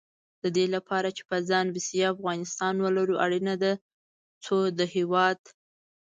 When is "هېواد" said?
4.95-5.39